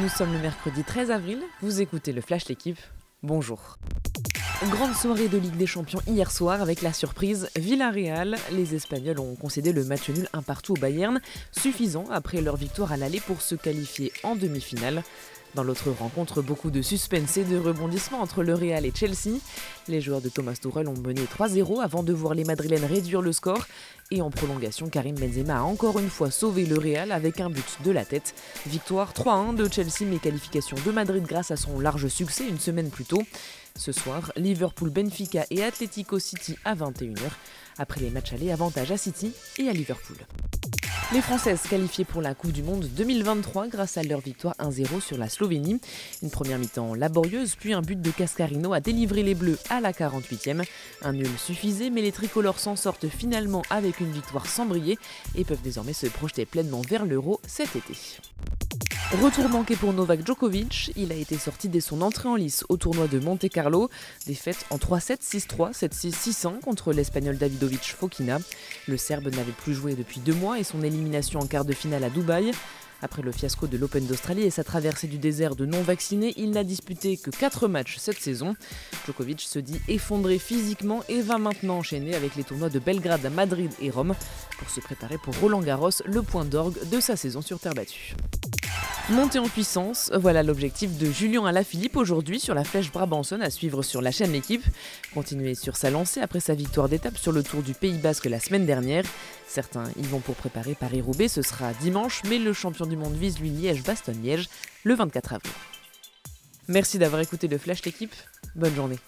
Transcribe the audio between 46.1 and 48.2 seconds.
Une première mi-temps laborieuse, puis un but de